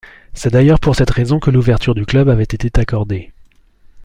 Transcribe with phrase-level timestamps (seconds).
[0.33, 3.31] C'est d'ailleurs pour cette raison que l'ouverture du club avait été accordée.